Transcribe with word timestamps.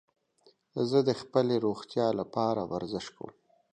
زه 0.89 0.99
د 1.07 1.11
خپلې 1.21 1.55
روغتیا 1.65 2.07
لپاره 2.19 2.61
ورزش 2.71 3.05
کوم. 3.15 3.31